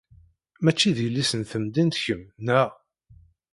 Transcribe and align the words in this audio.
Mačči 0.63 0.89
d 0.95 0.97
yelli-s 1.03 1.31
n 1.39 1.41
temdint 1.49 1.99
kemm, 2.03 2.23
neɣ? 2.45 2.69